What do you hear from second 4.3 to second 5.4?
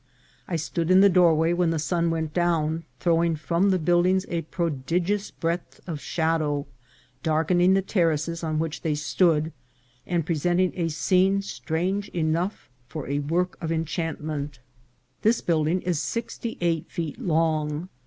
prodigious